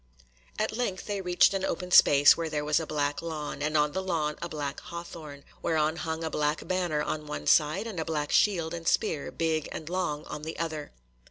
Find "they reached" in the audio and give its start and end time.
1.05-1.53